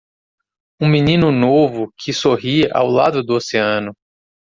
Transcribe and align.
Um 0.81 0.89
menino 0.89 1.31
novo 1.31 1.93
que 1.95 2.11
sorri 2.11 2.67
ao 2.73 2.87
lado 2.87 3.21
do 3.23 3.35
oceano. 3.35 3.93